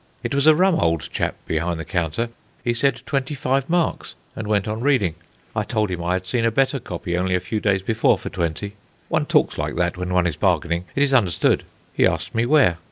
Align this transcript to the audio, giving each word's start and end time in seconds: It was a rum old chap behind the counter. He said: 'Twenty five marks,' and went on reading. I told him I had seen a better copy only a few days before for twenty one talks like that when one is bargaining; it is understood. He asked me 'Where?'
It 0.23 0.33
was 0.33 0.47
a 0.47 0.55
rum 0.55 0.79
old 0.79 1.07
chap 1.11 1.35
behind 1.45 1.79
the 1.79 1.85
counter. 1.85 2.29
He 2.63 2.73
said: 2.73 3.03
'Twenty 3.05 3.35
five 3.35 3.69
marks,' 3.69 4.15
and 4.35 4.47
went 4.47 4.67
on 4.67 4.81
reading. 4.81 5.13
I 5.55 5.61
told 5.61 5.91
him 5.91 6.03
I 6.03 6.13
had 6.13 6.25
seen 6.25 6.43
a 6.43 6.49
better 6.49 6.79
copy 6.79 7.15
only 7.15 7.35
a 7.35 7.39
few 7.39 7.59
days 7.59 7.83
before 7.83 8.17
for 8.17 8.29
twenty 8.31 8.73
one 9.09 9.27
talks 9.27 9.59
like 9.59 9.75
that 9.75 9.97
when 9.97 10.11
one 10.11 10.25
is 10.25 10.37
bargaining; 10.37 10.85
it 10.95 11.03
is 11.03 11.13
understood. 11.13 11.65
He 11.93 12.07
asked 12.07 12.33
me 12.33 12.47
'Where?' 12.47 12.79